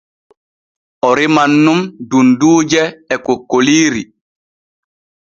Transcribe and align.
O 1.07 1.09
reman 1.19 1.51
nun 1.65 1.81
dunduuje 2.09 2.83
e 3.13 3.15
kokkoliiri. 3.25 4.03